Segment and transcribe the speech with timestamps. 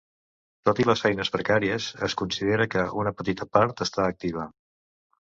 [0.69, 4.53] Tot i les feines precàries, es considera que una petita part està activa.